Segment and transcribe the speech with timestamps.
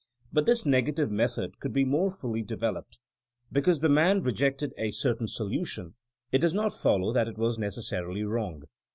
[0.33, 2.97] But this negative method could be more fully de veloped.
[3.51, 5.93] Because the man rejected a certain solution,
[6.31, 8.63] it does not follow that it was neces sarily wrong.